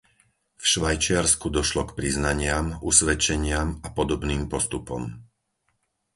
V 0.57 0.65
Švajčiarsku 0.71 1.47
došlo 1.57 1.81
k 1.85 1.93
priznaniam, 1.99 2.65
usvedčeniam 2.91 3.67
a 3.85 3.93
podobným 3.97 4.43
postupom. 4.53 5.03